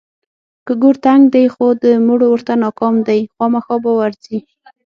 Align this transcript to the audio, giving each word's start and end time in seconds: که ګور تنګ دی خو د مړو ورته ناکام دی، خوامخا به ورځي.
که 0.65 0.73
ګور 0.81 0.95
تنګ 1.05 1.21
دی 1.33 1.45
خو 1.53 1.65
د 1.83 1.85
مړو 2.07 2.27
ورته 2.31 2.53
ناکام 2.63 2.95
دی، 3.07 3.21
خوامخا 3.33 3.75
به 3.83 3.91
ورځي. 3.99 4.39